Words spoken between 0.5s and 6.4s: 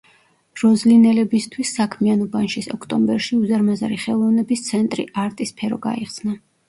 როზლინელებისთვის საქმიან უბანში ოქტომბერში უზარმაზარი ხელოვნების ცენტრი -არტისფერო- გაიხსნა.